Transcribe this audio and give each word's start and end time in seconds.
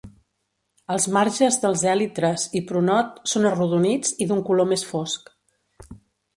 Els 0.95 1.05
marges 1.17 1.59
dels 1.65 1.83
èlitres 1.91 2.47
i 2.61 2.63
pronot 2.73 3.21
són 3.35 3.47
arrodonits 3.53 4.19
i 4.27 4.31
d'un 4.33 4.45
color 4.51 4.71
més 4.75 4.89
fosc. 4.95 5.35